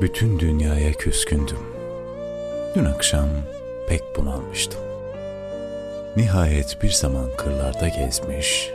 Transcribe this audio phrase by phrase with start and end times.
[0.00, 1.58] Bütün dünyaya küskündüm.
[2.74, 3.28] Dün akşam
[3.88, 4.80] pek bunalmıştım.
[6.16, 8.70] Nihayet bir zaman kırlarda gezmiş,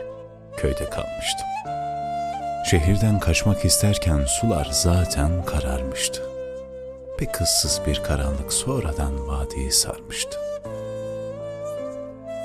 [0.56, 1.46] köyde kalmıştım.
[2.70, 6.22] Şehirden kaçmak isterken sular zaten kararmıştı.
[7.18, 10.38] Pek ıssız bir karanlık sonradan vadiyi sarmıştı.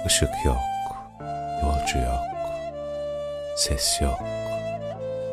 [0.05, 0.57] Işık yok,
[1.63, 2.21] yolcu yok,
[3.55, 4.19] ses yok.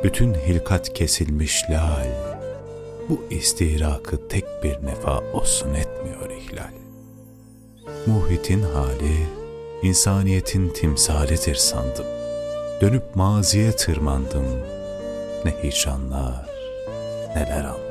[0.05, 2.28] Bütün hilkat kesilmiş lal,
[3.09, 6.73] bu istirakı tek bir nefa olsun etmiyor ihlal.
[8.07, 9.27] Muhitin hali,
[9.83, 12.07] insaniyetin timsalidir sandım.
[12.81, 14.47] Dönüp maziye tırmandım,
[15.45, 16.47] ne hicranlar,
[17.37, 17.89] neler andım.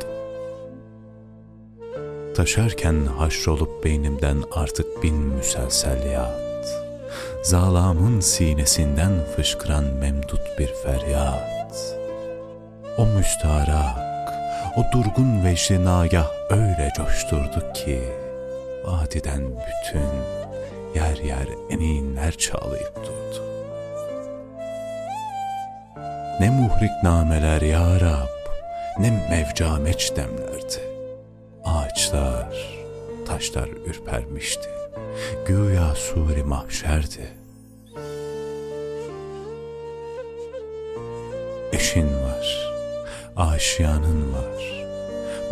[2.35, 6.47] Taşarken haşrolup beynimden artık bin müselsel yağt.
[7.43, 11.97] Zalamın sinesinden fışkıran memdut bir feryat.
[12.97, 14.06] O müstarak,
[14.77, 17.99] o durgun vecdi nagah öyle coşturdu ki
[18.85, 20.09] vadiden bütün
[20.95, 23.43] yer yer eninler çağlayıp durdu.
[26.39, 28.27] Ne muhrik nameler ya Rab,
[28.99, 30.81] ne mevcameç demlerdi.
[31.65, 32.77] Ağaçlar,
[33.27, 34.69] taşlar ürpermişti.
[35.47, 37.27] Güya suri mahşerdi.
[41.73, 42.66] Eşin var,
[43.37, 44.85] aşiyanın var,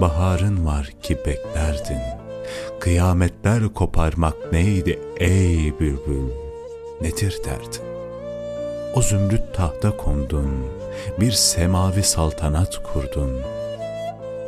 [0.01, 2.01] baharın var ki beklerdin.
[2.79, 6.29] Kıyametler koparmak neydi ey bülbül,
[7.01, 7.85] nedir derdin?
[8.95, 10.65] O zümrüt tahta kondun,
[11.19, 13.41] bir semavi saltanat kurdun.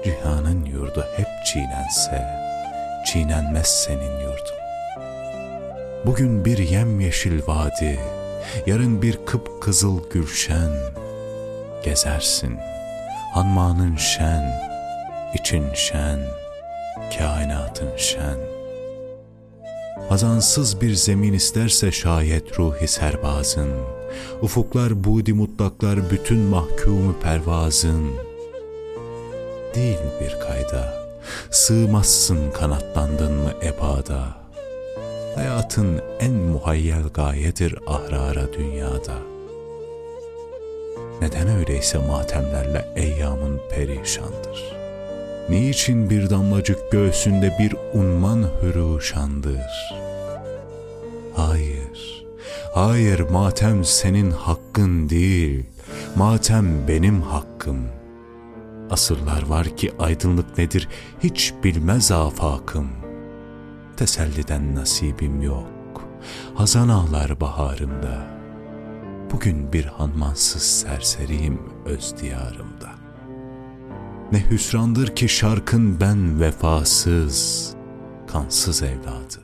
[0.04, 2.28] Cihanın yurdu hep çiğnense,
[3.06, 4.58] çiğnenmez senin yurdun.
[6.06, 8.00] Bugün bir yemyeşil vadi,
[8.66, 10.72] yarın bir kıpkızıl gülşen,
[11.84, 12.60] gezersin.
[13.34, 14.62] Hanmanın şen,
[15.34, 16.20] için şen,
[17.18, 18.38] kainatın şen.
[20.10, 23.70] Hazansız bir zemin isterse şayet ruhi serbazın,
[24.42, 28.12] ufuklar budi mutlaklar bütün mahkumu pervazın.
[29.76, 30.94] Değil bir kayda,
[31.52, 34.24] sığmazsın kanatlandın mı ebada.
[35.36, 39.37] Hayatın en muhayyel gayedir ahrara dünyada.''
[41.22, 44.78] Neden öyleyse matemlerle eyyamın perişandır?
[45.50, 49.94] Niçin bir damlacık göğsünde bir unman hüruşandır?
[51.36, 52.26] Hayır,
[52.74, 55.66] hayır matem senin hakkın değil,
[56.16, 57.80] matem benim hakkım.
[58.90, 60.90] Asırlar var ki aydınlık nedir
[61.24, 62.90] hiç bilmez afakım.
[63.98, 66.02] Teselliden nasibim yok,
[66.56, 68.37] hazan ağlar baharımda.''
[69.32, 72.90] Bugün bir hanmansız serseriyim öz diyarımda.
[74.32, 77.74] Ne hüsrandır ki şarkın ben vefasız,
[78.28, 79.42] kansız evladı.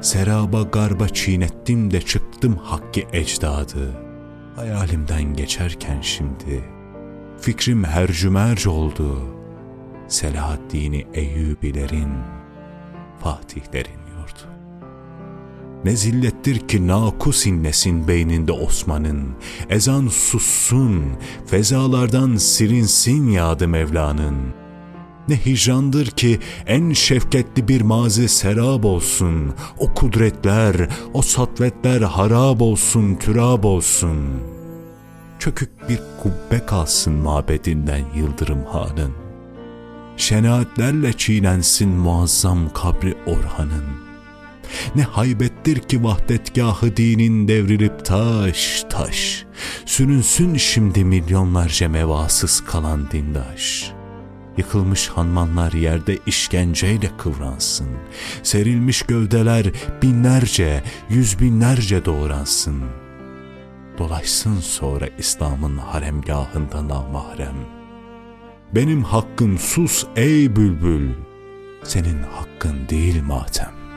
[0.00, 3.92] Seraba garba çiğnettim de çıktım hakkı ecdadı.
[4.56, 6.64] Hayalimden geçerken şimdi,
[7.40, 9.18] fikrim hercümerc oldu.
[10.08, 12.12] Selahaddin'i Eyyubilerin,
[13.22, 13.97] Fatihlerin
[15.84, 19.28] ne zillettir ki nakus inlesin beyninde Osman'ın,
[19.70, 21.04] ezan sussun,
[21.46, 24.36] fezalardan sirinsin yadı Mevla'nın.
[25.28, 30.76] Ne hicrandır ki en şefketli bir mazi serab olsun, o kudretler,
[31.14, 34.18] o satvetler harab olsun, türab olsun.
[35.38, 39.12] Çökük bir kubbe kalsın mabedinden Yıldırım Han'ın.
[40.16, 44.07] Şenaatlerle çiğnensin muazzam kabri Orhan'ın
[44.94, 49.44] ne haybettir ki vahdetgahı dinin devrilip taş taş.
[49.86, 53.92] Sürünsün şimdi milyonlarca mevasız kalan dindaş.
[54.56, 57.88] Yıkılmış hanmanlar yerde işkenceyle kıvransın.
[58.42, 59.66] Serilmiş gövdeler
[60.02, 62.82] binlerce, yüz binlerce doğransın.
[63.98, 67.56] Dolaşsın sonra İslam'ın haremgahında namahrem.
[68.74, 71.10] Benim hakkım sus ey bülbül,
[71.84, 73.87] senin hakkın değil matem.